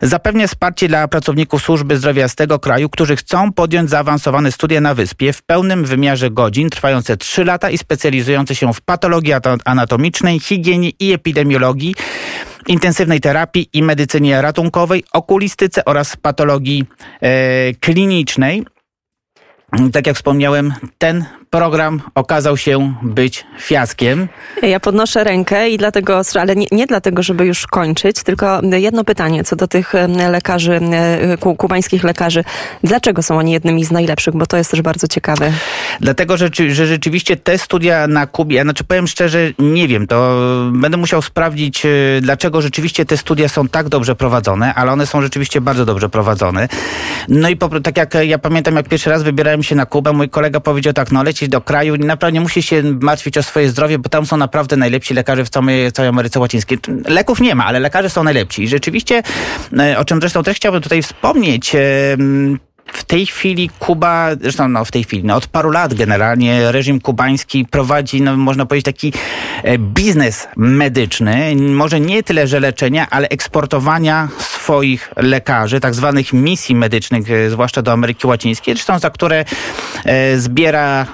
zapewnia 0.03 0.47
wsparcie 0.47 0.89
dla 0.89 1.09
pracowników 1.09 1.63
służby 1.63 1.97
zdrowia 1.97 2.29
z 2.29 2.35
tego 2.35 2.59
kraju, 2.59 2.86
kraju, 2.87 2.91
którzy 2.91 3.17
chcą 3.17 3.53
podjąć 3.53 3.91
zaawansowane 3.91 4.53
studia 4.53 4.81
na 4.81 4.95
wyspie 4.95 5.33
w 5.33 5.43
pełnym 5.43 5.85
wymiarze 5.85 6.31
godzin, 6.31 6.71
trwające 6.71 7.17
3 7.17 7.45
lata 7.45 7.71
i 7.71 7.79
specjalizujące 7.79 8.55
się 8.55 8.73
w 8.73 8.81
patologii 8.81 9.33
anatomicznej, 9.65 10.41
higienie 10.41 10.91
i 11.01 11.13
epidemiologii 11.13 11.95
intensywnej 12.69 13.21
terapii 13.21 13.69
i 13.73 13.83
medycynie 13.83 14.43
ratunkowej, 14.43 15.05
okulistyce 15.13 15.85
oraz 15.85 16.17
patologii 16.17 16.85
e, 17.21 17.75
klinicznej. 17.75 18.65
Tak 19.93 20.07
jak 20.07 20.17
wspomniałem, 20.17 20.75
ten 20.99 21.25
program 21.57 22.01
okazał 22.15 22.57
się 22.57 22.95
być 23.03 23.45
fiaskiem. 23.61 24.29
Ja 24.63 24.81
podnoszę 24.81 25.25
rękę 25.25 25.71
i 25.71 25.79
dlatego, 25.79 26.21
ale 26.41 26.57
nie, 26.57 26.67
nie, 26.73 26.87
dlatego, 26.87 27.23
żeby 27.23 27.47
już 27.47 27.67
kończyć, 27.67 28.23
tylko 28.23 28.61
jedno 28.63 29.05
pytanie 29.05 29.45
co 29.45 29.57
do 29.57 29.67
tych 29.69 29.93
lekarzy, 30.31 30.81
kubańskich 31.59 32.05
lekarzy. 32.05 32.45
Dlaczego 32.85 33.23
są 33.23 33.39
oni 33.39 33.53
jednymi 33.53 33.85
z 33.85 33.91
najlepszych? 33.91 34.37
Bo 34.37 34.47
to 34.47 34.57
jest 34.57 34.71
też 34.71 34.83
bardzo 34.83 35.09
ciekawe. 35.09 35.53
Dlatego, 36.01 36.37
że, 36.37 36.49
że 36.69 36.87
rzeczywiście 36.87 37.37
te 37.37 37.59
studia 37.59 38.07
na 38.07 38.27
Kubie, 38.27 38.63
znaczy 38.63 38.85
powiem 38.85 39.07
szczerze, 39.07 39.39
nie 39.59 39.89
wiem, 39.89 40.07
to 40.07 40.37
będę 40.73 40.97
musiał 40.97 41.23
sprawdzić, 41.23 41.87
e, 41.87 41.89
dlaczego 42.21 42.63
rzeczywiście 42.63 43.05
te 43.05 43.17
studia 43.17 43.49
są 43.49 43.69
tak 43.69 43.89
dobrze 43.89 44.17
prowadzone, 44.17 44.75
ale 44.75 44.93
one 44.93 45.07
są 45.07 45.23
rzeczywiście 45.23 45.61
bardzo 45.61 45.85
dobrze 45.85 46.09
prowadzone. 46.09 46.69
No 47.29 47.49
i 47.49 47.57
po, 47.57 47.81
tak 47.81 47.97
jak 47.97 48.15
ja 48.23 48.39
pamiętam, 48.39 48.77
jak 48.77 48.89
pierwszy 48.89 49.11
raz 49.11 49.23
wybierałem 49.23 49.63
się 49.63 49.75
na 49.75 49.87
Kubę, 49.87 50.13
mój 50.13 50.29
kolega 50.29 50.61
powiedział 50.61 50.93
tak, 50.93 51.13
no 51.13 51.21
do 51.49 51.61
kraju, 51.61 51.97
naprawdę 51.97 52.33
nie 52.33 52.41
musi 52.41 52.63
się 52.63 52.83
martwić 53.01 53.39
o 53.39 53.43
swoje 53.43 53.69
zdrowie, 53.69 53.99
bo 53.99 54.09
tam 54.09 54.27
są 54.27 54.37
naprawdę 54.37 54.77
najlepsi 54.77 55.15
lekarze 55.15 55.45
w 55.45 55.51
całej, 55.51 55.93
całej 55.93 56.09
Ameryce 56.09 56.41
Łacińskiej. 56.41 56.79
Leków 57.09 57.41
nie 57.41 57.55
ma, 57.55 57.65
ale 57.65 57.81
lekarze 57.81 58.11
są 58.11 58.25
najlepsi. 58.25 58.63
I 58.63 58.69
rzeczywiście, 58.69 59.23
e, 59.79 59.99
o 59.99 60.05
czym 60.05 60.21
zresztą 60.21 60.43
też 60.43 60.57
chciałbym 60.57 60.83
tutaj 60.83 61.03
wspomnieć, 61.03 61.75
e, 61.75 61.79
w 62.93 63.05
tej 63.05 63.27
chwili 63.27 63.71
Kuba, 63.79 64.29
zresztą 64.41 64.69
no 64.69 64.85
w 64.85 64.91
tej 64.91 65.05
chwili, 65.05 65.25
no 65.25 65.37
od 65.37 65.47
paru 65.47 65.71
lat 65.71 65.95
generalnie 65.95 66.73
reżim 66.73 67.01
kubański 67.01 67.65
prowadzi, 67.65 68.23
no 68.23 68.37
można 68.37 68.67
powiedzieć, 68.67 68.85
taki 68.85 69.13
e, 69.63 69.79
biznes 69.79 70.49
medyczny. 70.57 71.57
Może 71.57 72.01
nie 72.01 72.23
tyle, 72.23 72.47
że 72.47 72.61
leczenia, 72.61 73.07
ale 73.11 73.29
eksportowania 73.29 74.29
swoich 74.39 75.11
lekarzy, 75.17 75.81
tak 75.81 75.95
zwanych 75.95 76.33
misji 76.33 76.75
medycznych, 76.75 77.31
e, 77.31 77.51
zwłaszcza 77.51 77.83
do 77.83 77.93
Ameryki 77.93 78.27
Łacińskiej, 78.27 78.75
zresztą 78.75 78.99
za 78.99 79.11
które 79.11 79.45
e, 80.05 80.39
zbiera 80.39 81.07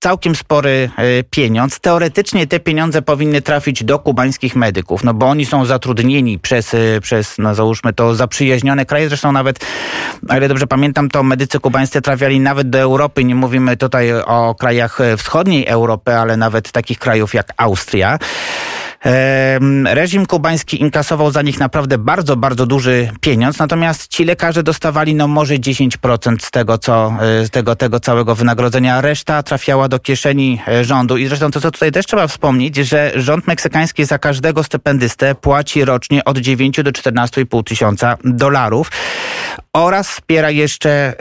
całkiem 0.00 0.34
spory 0.34 0.90
pieniądz. 1.30 1.80
Teoretycznie 1.80 2.46
te 2.46 2.60
pieniądze 2.60 3.02
powinny 3.02 3.42
trafić 3.42 3.84
do 3.84 3.98
kubańskich 3.98 4.56
medyków, 4.56 5.04
no 5.04 5.14
bo 5.14 5.26
oni 5.26 5.46
są 5.46 5.64
zatrudnieni 5.64 6.38
przez, 6.38 6.76
przez 7.02 7.34
no 7.38 7.54
załóżmy 7.54 7.92
to 7.92 8.14
zaprzyjaźnione 8.14 8.86
kraje. 8.86 9.08
Zresztą 9.08 9.32
nawet, 9.32 9.66
o 10.28 10.36
ile 10.36 10.48
dobrze 10.48 10.66
pamiętam, 10.66 11.05
to 11.10 11.22
medycy 11.22 11.60
kubańscy 11.60 12.02
trafiali 12.02 12.40
nawet 12.40 12.70
do 12.70 12.78
Europy. 12.78 13.24
Nie 13.24 13.34
mówimy 13.34 13.76
tutaj 13.76 14.12
o 14.12 14.54
krajach 14.54 14.98
wschodniej 15.18 15.66
Europy, 15.66 16.14
ale 16.14 16.36
nawet 16.36 16.72
takich 16.72 16.98
krajów 16.98 17.34
jak 17.34 17.52
Austria. 17.56 18.18
Reżim 19.84 20.26
kubański 20.26 20.80
inkasował 20.80 21.30
za 21.30 21.42
nich 21.42 21.60
naprawdę 21.60 21.98
bardzo, 21.98 22.36
bardzo 22.36 22.66
duży 22.66 23.10
pieniądz, 23.20 23.58
natomiast 23.58 24.08
ci 24.08 24.24
lekarze 24.24 24.62
dostawali 24.62 25.14
no 25.14 25.28
może 25.28 25.54
10% 25.54 26.36
z 26.40 26.50
tego, 26.50 26.78
co, 26.78 27.16
e, 27.20 27.46
z 27.46 27.50
tego, 27.50 27.76
tego 27.76 28.00
całego 28.00 28.34
wynagrodzenia. 28.34 29.00
Reszta 29.00 29.42
trafiała 29.42 29.88
do 29.88 29.98
kieszeni 29.98 30.60
e, 30.68 30.84
rządu. 30.84 31.16
I 31.16 31.26
zresztą 31.26 31.50
to, 31.50 31.60
co 31.60 31.70
tutaj 31.70 31.92
też 31.92 32.06
trzeba 32.06 32.26
wspomnieć, 32.26 32.76
że 32.76 33.12
rząd 33.14 33.46
meksykański 33.46 34.04
za 34.04 34.18
każdego 34.18 34.64
stypendystę 34.64 35.34
płaci 35.34 35.84
rocznie 35.84 36.24
od 36.24 36.38
9 36.38 36.76
do 36.82 36.90
14,5 36.90 37.64
tysiąca 37.64 38.16
dolarów 38.24 38.90
oraz 39.72 40.10
wspiera 40.10 40.50
jeszcze 40.50 41.14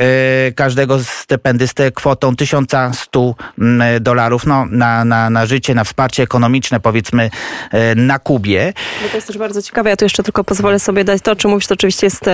y, 0.48 0.54
każdego 0.54 1.00
stypendystę 1.04 1.92
kwotą 1.92 2.36
1100 2.36 3.36
mm, 3.60 4.04
dolarów 4.04 4.46
no, 4.46 4.65
na, 4.65 5.06
na, 5.06 5.30
na 5.30 5.46
życie, 5.46 5.75
na 5.75 5.84
wsparcie 5.84 6.24
ekonomiczne 6.24 6.80
powiedzmy 6.80 7.30
y, 7.74 7.96
na 7.96 8.20
Kubie. 8.20 8.74
No 9.04 9.10
to 9.10 9.18
jest 9.18 9.27
też 9.27 9.38
bardzo 9.38 9.62
ciekawe. 9.62 9.89
Ja 9.89 9.96
tu 9.96 10.06
jeszcze 10.06 10.24
tylko 10.24 10.44
pozwolę 10.44 10.80
sobie 10.80 11.04
dać 11.04 11.22
to, 11.22 11.36
czym 11.36 11.51
mówisz, 11.51 11.68
to 11.68 11.74
oczywiście 11.74 12.08
jest, 12.08 12.27
y, 12.27 12.32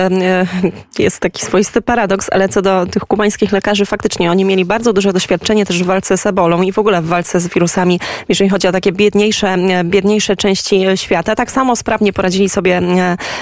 jest 0.98 1.20
taki 1.20 1.42
swoisty 1.42 1.82
paradoks, 1.82 2.28
ale 2.32 2.48
co 2.48 2.62
do 2.62 2.86
tych 2.86 3.02
kubańskich 3.02 3.52
lekarzy, 3.52 3.86
faktycznie 3.86 4.30
oni 4.30 4.44
mieli 4.44 4.64
bardzo 4.64 4.92
duże 4.92 5.12
doświadczenie 5.12 5.66
też 5.66 5.82
w 5.82 5.86
walce 5.86 6.18
z 6.18 6.26
ebolą 6.26 6.62
i 6.62 6.72
w 6.72 6.78
ogóle 6.78 7.02
w 7.02 7.06
walce 7.06 7.40
z 7.40 7.48
wirusami, 7.48 8.00
jeżeli 8.28 8.50
chodzi 8.50 8.68
o 8.68 8.72
takie 8.72 8.92
biedniejsze, 8.92 9.56
biedniejsze 9.84 10.36
części 10.36 10.84
świata. 10.96 11.34
Tak 11.34 11.50
samo 11.50 11.76
sprawnie 11.76 12.12
poradzili 12.12 12.48
sobie 12.48 12.82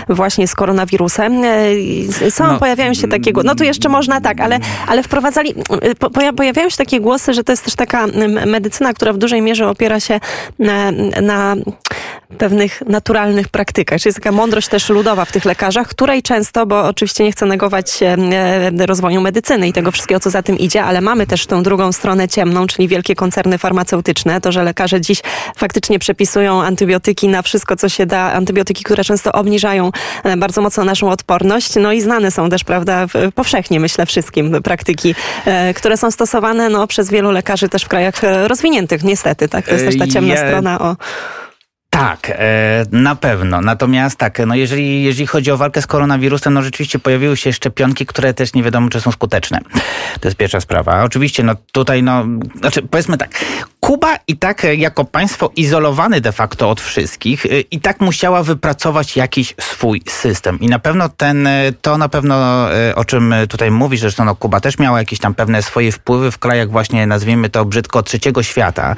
właśnie 0.08 0.48
z 0.48 0.54
koronawirusem. 0.54 1.42
Są 2.30 2.49
no 2.52 2.58
pojawiają 2.58 2.94
się 2.94 3.08
takiego, 3.08 3.42
no 3.42 3.54
tu 3.54 3.64
jeszcze 3.64 3.88
można 3.88 4.20
tak, 4.20 4.40
ale, 4.40 4.58
ale 4.86 5.02
wprowadzali, 5.02 5.54
pojawiają 6.36 6.70
się 6.70 6.76
takie 6.76 7.00
głosy, 7.00 7.34
że 7.34 7.44
to 7.44 7.52
jest 7.52 7.64
też 7.64 7.74
taka 7.74 8.06
medycyna, 8.46 8.94
która 8.94 9.12
w 9.12 9.18
dużej 9.18 9.42
mierze 9.42 9.68
opiera 9.68 10.00
się 10.00 10.20
na, 10.58 10.90
na 11.22 11.56
pewnych 12.38 12.82
naturalnych 12.86 13.48
praktykach. 13.48 14.00
Czyli 14.00 14.08
jest 14.08 14.18
taka 14.18 14.32
mądrość 14.32 14.68
też 14.68 14.88
ludowa 14.88 15.24
w 15.24 15.32
tych 15.32 15.44
lekarzach, 15.44 15.88
której 15.88 16.22
często, 16.22 16.66
bo 16.66 16.88
oczywiście 16.88 17.24
nie 17.24 17.32
chcę 17.32 17.46
negować 17.46 18.02
e, 18.02 18.86
rozwoju 18.86 19.20
medycyny 19.20 19.68
i 19.68 19.72
tego 19.72 19.90
wszystkiego, 19.92 20.20
co 20.20 20.30
za 20.30 20.42
tym 20.42 20.58
idzie, 20.58 20.84
ale 20.84 21.00
mamy 21.00 21.26
też 21.26 21.46
tą 21.46 21.62
drugą 21.62 21.92
stronę 21.92 22.28
ciemną, 22.28 22.66
czyli 22.66 22.88
wielkie 22.88 23.14
koncerny 23.14 23.58
farmaceutyczne. 23.58 24.40
To, 24.40 24.52
że 24.52 24.62
lekarze 24.62 25.00
dziś 25.00 25.22
faktycznie 25.56 25.98
przepisują 25.98 26.62
antybiotyki 26.62 27.28
na 27.28 27.42
wszystko, 27.42 27.76
co 27.76 27.88
się 27.88 28.06
da, 28.06 28.32
antybiotyki, 28.32 28.84
które 28.84 29.04
często 29.04 29.32
obniżają 29.32 29.90
e, 30.24 30.36
bardzo 30.36 30.62
mocno 30.62 30.84
naszą 30.84 31.10
odporność. 31.10 31.74
No 31.76 31.92
i 31.92 32.00
znane 32.00 32.30
są 32.30 32.39
są 32.40 32.50
też, 32.50 32.64
prawda, 32.64 33.06
powszechnie 33.34 33.80
myślę 33.80 34.06
wszystkim 34.06 34.62
praktyki, 34.62 35.14
które 35.76 35.96
są 35.96 36.10
stosowane 36.10 36.68
no, 36.68 36.86
przez 36.86 37.10
wielu 37.10 37.30
lekarzy 37.30 37.68
też 37.68 37.84
w 37.84 37.88
krajach 37.88 38.14
rozwiniętych, 38.46 39.04
niestety, 39.04 39.48
tak? 39.48 39.66
To 39.66 39.72
jest 39.72 39.84
też 39.84 39.98
ta 39.98 40.06
ciemna 40.06 40.34
ja... 40.34 40.48
strona 40.48 40.80
o... 40.80 40.96
Tak, 42.00 42.30
e, 42.30 42.84
na 42.92 43.14
pewno. 43.14 43.60
Natomiast 43.60 44.18
tak, 44.18 44.38
no 44.46 44.54
jeżeli, 44.54 45.02
jeżeli 45.02 45.26
chodzi 45.26 45.50
o 45.50 45.56
walkę 45.56 45.82
z 45.82 45.86
koronawirusem, 45.86 46.54
no 46.54 46.62
rzeczywiście 46.62 46.98
pojawiły 46.98 47.36
się 47.36 47.52
szczepionki, 47.52 48.06
które 48.06 48.34
też 48.34 48.54
nie 48.54 48.62
wiadomo, 48.62 48.88
czy 48.88 49.00
są 49.00 49.12
skuteczne. 49.12 49.60
To 50.20 50.28
jest 50.28 50.36
pierwsza 50.36 50.60
sprawa. 50.60 51.04
Oczywiście, 51.04 51.42
no 51.42 51.54
tutaj, 51.72 52.02
no, 52.02 52.24
znaczy 52.60 52.82
powiedzmy 52.82 53.18
tak, 53.18 53.30
Kuba 53.80 54.16
i 54.28 54.36
tak 54.36 54.66
jako 54.76 55.04
państwo 55.04 55.52
izolowane 55.56 56.20
de 56.20 56.32
facto 56.32 56.70
od 56.70 56.80
wszystkich 56.80 57.46
e, 57.46 57.60
i 57.60 57.80
tak 57.80 58.00
musiała 58.00 58.42
wypracować 58.42 59.16
jakiś 59.16 59.54
swój 59.60 60.02
system. 60.08 60.60
I 60.60 60.66
na 60.66 60.78
pewno 60.78 61.08
ten, 61.08 61.46
e, 61.46 61.72
to 61.82 61.98
na 61.98 62.08
pewno 62.08 62.66
o 62.94 63.04
czym 63.04 63.34
tutaj 63.48 63.70
mówisz, 63.70 64.00
zresztą 64.00 64.24
no, 64.24 64.36
Kuba 64.36 64.60
też 64.60 64.78
miała 64.78 64.98
jakieś 64.98 65.18
tam 65.18 65.34
pewne 65.34 65.62
swoje 65.62 65.92
wpływy 65.92 66.30
w 66.30 66.38
krajach 66.38 66.70
właśnie, 66.70 67.06
nazwijmy 67.06 67.48
to 67.48 67.64
brzydko, 67.64 68.02
trzeciego 68.02 68.42
świata. 68.42 68.94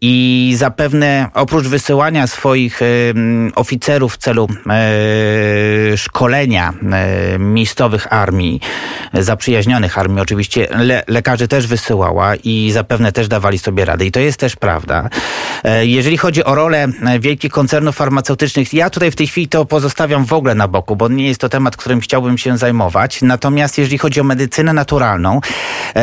I 0.00 0.54
zapewne 0.58 1.28
oprócz 1.34 1.53
wysyłania 1.62 2.26
swoich 2.26 2.80
oficerów 3.54 4.14
w 4.14 4.16
celu 4.16 4.48
e, 4.70 5.96
szkolenia 5.96 6.72
e, 6.92 7.38
miejscowych 7.38 8.12
armii, 8.12 8.60
zaprzyjaźnionych 9.12 9.98
armii, 9.98 10.20
oczywiście 10.20 10.68
le 10.70 11.02
lekarzy 11.08 11.48
też 11.48 11.66
wysyłała 11.66 12.36
i 12.36 12.70
zapewne 12.72 13.12
też 13.12 13.28
dawali 13.28 13.58
sobie 13.58 13.84
radę. 13.84 14.06
I 14.06 14.12
to 14.12 14.20
jest 14.20 14.40
też 14.40 14.56
prawda. 14.56 15.08
E, 15.64 15.86
jeżeli 15.86 16.16
chodzi 16.16 16.44
o 16.44 16.54
rolę 16.54 16.88
wielkich 17.20 17.52
koncernów 17.52 17.96
farmaceutycznych, 17.96 18.74
ja 18.74 18.90
tutaj 18.90 19.10
w 19.10 19.16
tej 19.16 19.26
chwili 19.26 19.48
to 19.48 19.64
pozostawiam 19.64 20.24
w 20.24 20.32
ogóle 20.32 20.54
na 20.54 20.68
boku, 20.68 20.96
bo 20.96 21.08
nie 21.08 21.28
jest 21.28 21.40
to 21.40 21.48
temat, 21.48 21.76
którym 21.76 22.00
chciałbym 22.00 22.38
się 22.38 22.58
zajmować. 22.58 23.22
Natomiast 23.22 23.78
jeżeli 23.78 23.98
chodzi 23.98 24.20
o 24.20 24.24
medycynę 24.24 24.72
naturalną, 24.72 25.40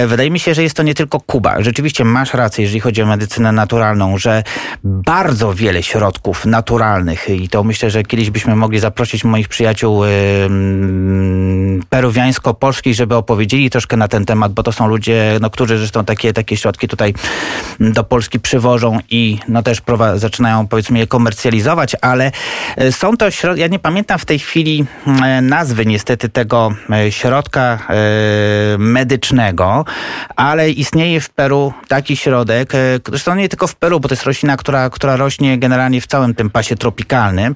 wydaje 0.07 0.31
mi 0.31 0.39
się, 0.39 0.53
że 0.53 0.63
jest 0.63 0.75
to 0.75 0.83
nie 0.83 0.95
tylko 0.95 1.19
Kuba. 1.19 1.61
Rzeczywiście 1.63 2.05
masz 2.05 2.33
rację, 2.33 2.63
jeżeli 2.63 2.79
chodzi 2.79 3.01
o 3.01 3.05
medycynę 3.05 3.51
naturalną, 3.51 4.17
że 4.17 4.43
bardzo 4.83 5.40
bardzo 5.41 5.53
wiele 5.53 5.83
środków 5.83 6.45
naturalnych 6.45 7.29
i 7.29 7.49
to 7.49 7.63
myślę, 7.63 7.89
że 7.89 8.03
kiedyś 8.03 8.29
byśmy 8.29 8.55
mogli 8.55 8.79
zaprosić 8.79 9.23
moich 9.23 9.47
przyjaciół 9.47 10.01
peruwiańsko-polskich, 11.89 12.95
żeby 12.95 13.15
opowiedzieli 13.15 13.69
troszkę 13.69 13.97
na 13.97 14.07
ten 14.07 14.25
temat, 14.25 14.53
bo 14.53 14.63
to 14.63 14.71
są 14.71 14.87
ludzie, 14.87 15.37
no, 15.41 15.49
którzy 15.49 15.77
zresztą 15.77 16.05
takie, 16.05 16.33
takie 16.33 16.57
środki 16.57 16.87
tutaj 16.87 17.13
do 17.79 18.03
Polski 18.03 18.39
przywożą 18.39 18.99
i 19.09 19.39
no 19.47 19.63
też 19.63 19.81
zaczynają 20.15 20.67
powiedzmy 20.67 20.99
je 20.99 21.07
komercjalizować, 21.07 21.95
ale 22.01 22.31
e, 22.77 22.91
są 22.91 23.17
to 23.17 23.31
środki, 23.31 23.61
ja 23.61 23.67
nie 23.67 23.79
pamiętam 23.79 24.19
w 24.19 24.25
tej 24.25 24.39
chwili 24.39 24.85
e, 25.23 25.41
nazwy 25.41 25.85
niestety 25.85 26.29
tego 26.29 26.73
e, 26.89 27.11
środka 27.11 27.79
medycznego, 28.77 29.85
ale 30.35 30.69
istnieje 30.69 31.21
w 31.21 31.29
Peru 31.29 31.73
taki 31.87 32.17
środek, 32.17 32.73
zresztą 33.07 33.35
nie 33.35 33.49
tylko 33.49 33.67
w 33.67 33.75
Peru, 33.75 33.99
bo 33.99 34.07
to 34.07 34.13
jest 34.13 34.23
roślina, 34.23 34.57
która, 34.57 34.89
która 34.89 35.15
rośnie 35.15 35.30
generalnie 35.39 36.01
w 36.01 36.07
całym 36.07 36.35
tym 36.35 36.49
pasie 36.49 36.75
tropikalnym, 36.75 37.55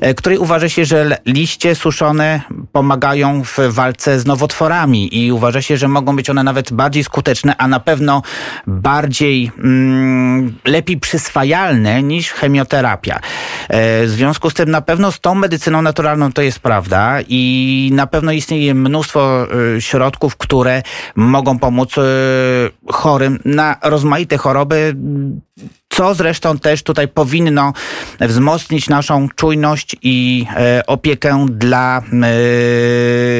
e, 0.00 0.14
której 0.14 0.38
uważa 0.38 0.68
się, 0.68 0.84
że 0.84 1.18
liście 1.26 1.74
suszone 1.74 2.40
pomagają 2.72 3.42
w 3.44 3.58
walce 3.68 4.20
z 4.20 4.26
nowotworami 4.26 5.24
i 5.24 5.32
uważa 5.32 5.62
się, 5.62 5.76
że 5.76 5.88
mogą 5.88 6.16
być 6.16 6.30
one 6.30 6.42
nawet 6.42 6.72
bardziej 6.72 7.04
skuteczne, 7.04 7.56
a 7.56 7.68
na 7.68 7.80
pewno 7.80 8.22
bardziej 8.66 9.50
mm, 9.58 10.54
lepiej 10.64 11.00
przyswajalne 11.00 12.02
niż 12.02 12.30
chemioterapia. 12.32 13.16
E, 13.16 13.20
w 14.06 14.10
związku 14.10 14.50
z 14.50 14.54
tym 14.54 14.70
na 14.70 14.80
pewno 14.80 15.12
z 15.12 15.20
tą 15.20 15.34
medycyną 15.34 15.82
naturalną 15.82 16.32
to 16.32 16.42
jest 16.42 16.58
prawda 16.58 17.18
i 17.28 17.90
na 17.94 18.06
pewno 18.06 18.32
istnieje 18.32 18.74
mnóstwo 18.74 19.46
e, 19.76 19.80
środków, 19.80 20.36
które 20.36 20.82
mogą 21.16 21.58
pomóc 21.58 21.94
chorym 22.90 23.38
na 23.44 23.76
rozmaite 23.82 24.36
choroby 24.36 24.96
co 25.88 26.14
zresztą 26.14 26.58
też 26.58 26.82
tutaj 26.82 27.08
powinno 27.08 27.72
wzmocnić 28.20 28.88
naszą 28.88 29.28
czujność 29.36 29.96
i 30.02 30.46
e, 30.56 30.86
opiekę 30.86 31.46
dla 31.50 32.02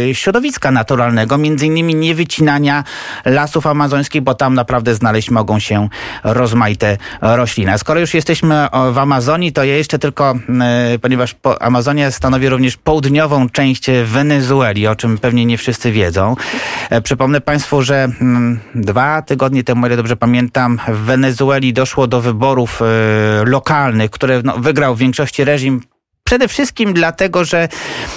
e, 0.09 0.15
środowiska 0.15 0.71
naturalnego, 0.71 1.39
między 1.39 1.67
innymi 1.67 1.95
niewycinania 1.95 2.85
lasów 3.25 3.67
amazońskich, 3.67 4.23
bo 4.23 4.35
tam 4.35 4.55
naprawdę 4.55 4.95
znaleźć 4.95 5.31
mogą 5.31 5.59
się 5.59 5.89
rozmaite 6.25 6.97
rośliny. 7.21 7.79
Skoro 7.79 8.01
już 8.01 8.15
jesteśmy 8.15 8.69
w 8.93 8.99
Amazonii, 8.99 9.53
to 9.53 9.65
ja 9.65 9.77
jeszcze 9.77 9.99
tylko, 9.99 10.35
e, 10.61 10.99
ponieważ 10.99 11.37
Amazonia 11.61 12.11
stanowi 12.11 12.49
również 12.49 12.77
południową 12.77 13.49
część 13.49 13.87
Wenezueli, 14.05 14.87
o 14.87 14.97
czym 14.97 15.19
pewnie 15.19 15.47
nie 15.47 15.59
wszyscy 15.59 15.93
wiedzą. 15.93 16.37
Przypomnę 17.03 17.41
Państwu, 17.41 17.83
że 17.83 18.09
mm, 18.21 18.61
dwa 18.75 19.23
tygodnie 19.23 19.65
temu, 19.65 19.87
ile 19.87 19.97
dobrze 19.97 20.17
pamiętam, 20.17 20.79
w 20.89 20.97
Wenezueli 20.97 21.73
doszło 21.73 22.07
do 22.07 22.21
wyborów 22.21 22.36
wyborów 22.37 22.83
e, 22.83 22.85
lokalnych, 23.45 24.11
które 24.11 24.43
no, 24.45 24.59
wygrał 24.59 24.95
w 24.95 24.99
większości 24.99 25.45
reżim 25.45 25.81
Przede 26.25 26.49
wszystkim 26.49 26.95
dlatego, 26.95 27.45
że 27.45 27.69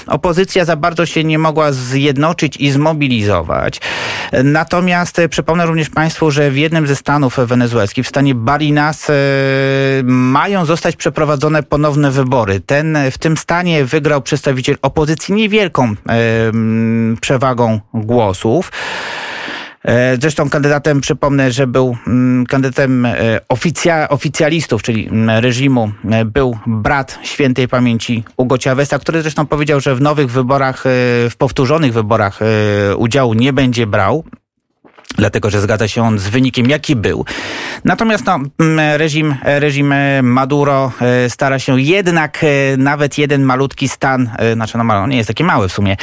opozycja 0.08 0.66
za 0.66 0.76
bardzo 0.76 1.06
się 1.06 1.24
nie 1.24 1.40
mogła 1.40 1.72
zjednoczyć 1.72 2.58
i 2.58 2.72
zmobilizować. 2.72 3.82
Natomiast 4.44 5.20
e, 5.20 5.30
przypomnę 5.30 5.66
również 5.66 5.90
Państwu, 5.90 6.32
że 6.32 6.52
w 6.52 6.58
jednym 6.58 6.88
ze 6.88 6.96
stanów 6.96 7.38
wenezuelskich, 7.46 8.06
w 8.06 8.10
stanie 8.10 8.36
Barinas, 8.36 9.10
e, 9.10 9.14
mają 10.04 10.66
zostać 10.66 10.96
przeprowadzone 10.96 11.64
ponowne 11.64 12.12
wybory. 12.12 12.60
Ten, 12.60 12.98
w 13.12 13.18
tym 13.18 13.38
stanie 13.38 13.86
wygrał 13.86 14.22
przedstawiciel 14.22 14.78
opozycji 14.82 15.34
niewielką 15.34 15.96
przewagą 17.22 17.80
głosów. 17.94 18.72
E, 19.86 20.18
zresztą 20.22 20.50
kandydatem, 20.50 21.02
przypomnę, 21.02 21.52
że 21.52 21.68
był 21.68 21.98
mm, 22.08 22.46
kandydatem 22.46 23.06
e, 23.06 23.16
oficja, 23.50 24.10
oficjalistów, 24.10 24.84
czyli 24.84 25.08
mm, 25.08 25.40
reżimu, 25.44 25.92
e, 26.12 26.26
był 26.26 26.58
brat 26.68 27.20
świętej 27.24 27.68
pamięci 27.68 28.24
Ugo 28.38 28.56
Chavesa, 28.64 29.00
który 29.00 29.22
zresztą 29.22 29.46
powiedział, 29.46 29.80
że 29.80 29.96
w 29.96 30.02
nowych 30.02 30.32
wyborach, 30.32 30.84
w 31.30 31.34
powtórzonych 31.38 31.94
wyborach 31.94 32.40
udziału 32.98 33.34
nie 33.34 33.54
będzie 33.54 33.88
brał 33.88 34.24
dlatego 35.18 35.50
że 35.50 35.62
zgadza 35.62 35.88
się 35.88 36.04
on 36.04 36.20
z 36.20 36.28
wynikiem, 36.28 36.70
jaki 36.70 36.96
był. 36.96 37.26
Natomiast 37.86 38.26
no, 38.26 38.40
reżim, 38.98 39.36
reżim 39.44 39.94
Maduro 40.24 40.92
e, 41.02 41.30
stara 41.30 41.60
się 41.60 41.82
jednak 41.82 42.44
e, 42.44 42.78
nawet 42.78 43.18
jeden 43.18 43.44
malutki 43.44 43.90
stan, 43.90 44.30
e, 44.38 44.54
znaczy 44.54 44.78
no 44.78 45.08
nie 45.08 45.18
jest 45.18 45.28
taki 45.28 45.44
mały 45.44 45.70
w 45.70 45.74
sumie, 45.74 45.98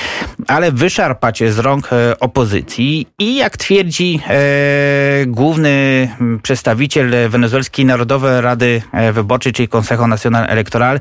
ale 0.46 0.72
wyszarpać 0.72 1.42
z 1.48 1.58
rąk 1.58 1.90
opozycji 2.20 3.06
i 3.18 3.36
jak 3.36 3.56
twierdzi 3.56 4.20
e, 4.28 5.26
główny 5.26 6.08
przedstawiciel 6.42 7.30
wenezuelskiej 7.30 7.84
Narodowej 7.84 8.40
Rady 8.40 8.82
Wyborczej, 9.12 9.52
czyli 9.52 9.68
Consejo 9.68 10.06
Nacional 10.06 10.46
Electoral, 10.50 11.00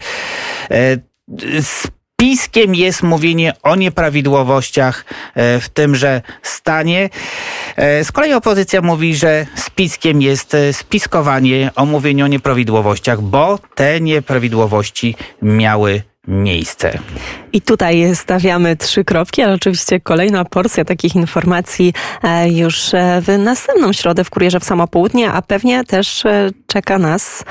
e, 0.72 0.98
Piskiem 2.20 2.76
jest 2.76 3.04
mówienie 3.04 3.54
o 3.64 3.76
nieprawidłowościach 3.76 5.06
w 5.36 5.66
tymże 5.74 6.22
stanie. 6.42 7.10
E, 7.76 8.04
z 8.04 8.12
kolei 8.12 8.34
opozycja 8.34 8.82
mówi, 8.82 9.16
że 9.16 9.46
spiskiem 9.56 10.22
jest 10.22 10.54
e, 10.54 10.74
spiskowanie 10.74 11.72
o 11.76 11.86
mówieniu 11.86 12.26
o 12.26 12.28
nieprawidłowościach, 12.28 13.22
bo 13.22 13.60
te 13.76 14.02
nieprawidłowości 14.02 15.16
miały 15.42 16.04
miejsce. 16.28 17.00
I 17.54 17.62
tutaj 17.62 18.16
stawiamy 18.16 18.76
trzy 18.76 19.04
kropki, 19.04 19.42
ale 19.42 19.54
oczywiście 19.54 20.00
kolejna 20.00 20.46
porcja 20.46 20.86
takich 20.86 21.16
informacji 21.16 21.94
e, 22.24 22.50
już 22.50 22.92
w 23.22 23.38
następną 23.38 23.94
środę 23.94 24.24
w 24.24 24.30
Kurierze 24.30 24.60
w 24.60 24.64
samo 24.64 24.88
południe, 24.88 25.32
a 25.32 25.42
pewnie 25.42 25.84
też 25.84 26.24
czeka 26.68 27.00
nas. 27.00 27.44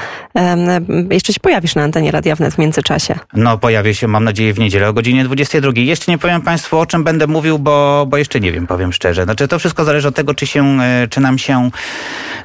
Jeszcze 1.10 1.32
się 1.32 1.40
pojawisz 1.40 1.74
na 1.74 1.82
antenie 1.82 2.10
Radia 2.10 2.36
Wnet 2.36 2.54
w 2.54 2.58
międzyczasie. 2.58 3.18
No 3.34 3.58
pojawię 3.58 3.94
się, 3.94 4.08
mam 4.08 4.24
nadzieję, 4.24 4.54
w 4.54 4.58
niedzielę 4.58 4.88
o 4.88 4.92
godzinie 4.92 5.24
22. 5.24 5.72
Jeszcze 5.76 6.12
nie 6.12 6.18
powiem 6.18 6.42
Państwu, 6.42 6.78
o 6.78 6.86
czym 6.86 7.04
będę 7.04 7.26
mówił, 7.26 7.58
bo, 7.58 8.06
bo 8.08 8.16
jeszcze 8.16 8.40
nie 8.40 8.52
wiem, 8.52 8.66
powiem 8.66 8.92
szczerze. 8.92 9.24
Znaczy 9.24 9.48
to 9.48 9.58
wszystko 9.58 9.84
zależy 9.84 10.08
od 10.08 10.14
tego, 10.14 10.34
czy, 10.34 10.46
się, 10.46 10.80
e, 10.80 11.08
czy 11.10 11.20
nam 11.20 11.38
się 11.38 11.70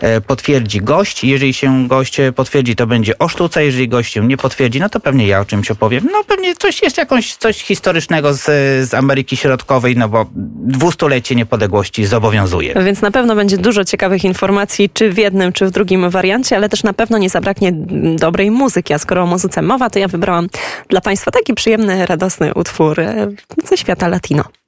e, 0.01 0.21
potwierdzi 0.21 0.81
gość. 0.81 1.23
Jeżeli 1.23 1.53
się 1.53 1.87
gość 1.87 2.17
potwierdzi, 2.35 2.75
to 2.75 2.87
będzie 2.87 3.17
o 3.17 3.27
sztuce. 3.27 3.65
Jeżeli 3.65 3.87
gość 3.87 4.13
się 4.13 4.27
nie 4.27 4.37
potwierdzi, 4.37 4.79
no 4.79 4.89
to 4.89 4.99
pewnie 4.99 5.27
ja 5.27 5.39
o 5.39 5.45
czymś 5.45 5.71
opowiem. 5.71 6.07
No 6.11 6.18
pewnie 6.23 6.55
coś 6.55 6.83
jest 6.83 6.97
jakąś, 6.97 7.35
coś 7.35 7.63
historycznego 7.63 8.33
z, 8.33 8.43
z 8.89 8.93
Ameryki 8.93 9.37
Środkowej, 9.37 9.97
no 9.97 10.09
bo 10.09 10.25
dwustulecie 10.55 11.35
niepodległości 11.35 12.05
zobowiązuje. 12.05 12.73
Więc 12.85 13.01
na 13.01 13.11
pewno 13.11 13.35
będzie 13.35 13.57
dużo 13.57 13.85
ciekawych 13.85 14.23
informacji, 14.23 14.89
czy 14.89 15.09
w 15.09 15.17
jednym, 15.17 15.53
czy 15.53 15.65
w 15.65 15.71
drugim 15.71 16.09
wariancie, 16.09 16.55
ale 16.55 16.69
też 16.69 16.83
na 16.83 16.93
pewno 16.93 17.17
nie 17.17 17.29
zabraknie 17.29 17.71
dobrej 18.15 18.51
muzyki. 18.51 18.93
A 18.93 18.97
skoro 18.97 19.23
o 19.23 19.25
muzyce 19.25 19.61
mowa, 19.61 19.89
to 19.89 19.99
ja 19.99 20.07
wybrałam 20.07 20.47
dla 20.89 21.01
Państwa 21.01 21.31
taki 21.31 21.53
przyjemny, 21.53 22.05
radosny 22.05 22.53
utwór 22.53 22.99
e, 22.99 23.27
ze 23.63 23.77
świata 23.77 24.07
latino. 24.07 24.58